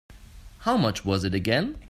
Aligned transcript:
How 0.61 0.77
much 0.77 1.05
was 1.05 1.23
it 1.25 1.35
again? 1.35 1.77